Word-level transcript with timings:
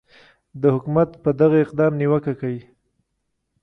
د 0.61 0.63
حکومت 0.75 1.09
پر 1.23 1.31
دغه 1.39 1.57
اقدام 1.65 1.91
نیوکه 2.01 2.33
کوي 2.39 2.61